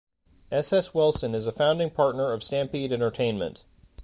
S. 0.51 0.73
S. 0.73 0.95
Wilson 0.95 1.35
is 1.35 1.45
a 1.45 1.51
founding 1.51 1.91
partner 1.91 2.31
of 2.31 2.41
Stampede 2.43 2.91
Entertainment. 2.91 3.65